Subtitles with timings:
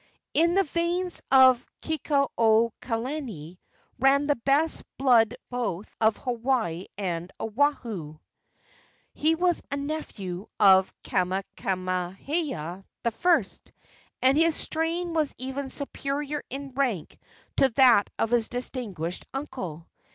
[0.33, 3.59] In the veins of Kekuaokalani
[3.99, 8.17] ran the best blood both of Hawaii and Oahu.
[9.13, 13.43] He was a nephew of Kamehameha I.,
[14.23, 17.19] and his strain was even superior in rank
[17.57, 19.87] to that of his distinguished uncle.